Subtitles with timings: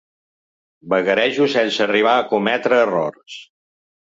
[0.93, 3.39] Vagarejo sense arribar a cometre errors.